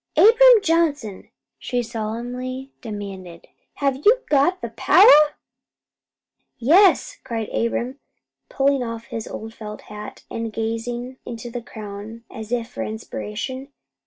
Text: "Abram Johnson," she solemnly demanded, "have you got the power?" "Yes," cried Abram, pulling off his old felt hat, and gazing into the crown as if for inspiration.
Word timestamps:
"Abram 0.17 0.63
Johnson," 0.63 1.29
she 1.59 1.83
solemnly 1.83 2.71
demanded, 2.81 3.49
"have 3.75 3.97
you 3.97 4.21
got 4.31 4.59
the 4.59 4.71
power?" 4.71 5.35
"Yes," 6.57 7.19
cried 7.23 7.49
Abram, 7.53 7.99
pulling 8.49 8.81
off 8.81 9.03
his 9.05 9.27
old 9.27 9.53
felt 9.53 9.81
hat, 9.81 10.23
and 10.27 10.51
gazing 10.51 11.17
into 11.23 11.51
the 11.51 11.61
crown 11.61 12.23
as 12.31 12.51
if 12.51 12.67
for 12.69 12.81
inspiration. 12.81 13.67